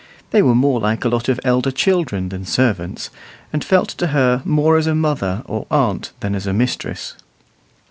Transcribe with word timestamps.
They 0.31 0.41
were 0.41 0.55
more 0.55 0.79
like 0.79 1.05
a 1.05 1.09
lot 1.09 1.29
of 1.29 1.39
elder 1.43 1.69
children 1.69 2.29
than 2.29 2.43
servants, 2.43 3.11
and 3.53 3.63
felt 3.63 3.89
to 3.89 4.07
her 4.07 4.41
more 4.45 4.75
as 4.75 4.87
a 4.87 4.95
mother 4.95 5.43
or 5.45 5.67
aunt 5.69 6.11
than 6.21 6.33
as 6.33 6.47
a 6.47 6.53
mistress. 6.53 7.13